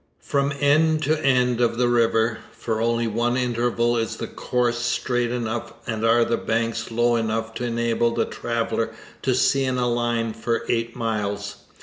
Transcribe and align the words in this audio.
From 0.23 0.51
end 0.59 1.03
to 1.03 1.23
end 1.23 1.61
of 1.61 1.77
the 1.77 1.87
river, 1.87 2.39
for 2.57 2.81
only 2.81 3.05
one 3.05 3.37
interval 3.37 3.97
is 3.97 4.15
the 4.17 4.25
course 4.25 4.79
straight 4.79 5.29
enough 5.29 5.73
and 5.85 6.03
are 6.03 6.25
the 6.25 6.37
banks 6.37 6.89
low 6.89 7.15
enough 7.15 7.53
to 7.53 7.65
enable 7.65 8.09
the 8.09 8.25
traveller 8.25 8.95
to 9.21 9.35
see 9.35 9.63
in 9.63 9.77
a 9.77 9.87
line 9.87 10.33
for 10.33 10.63
eight 10.67 10.95
miles. 10.95 11.57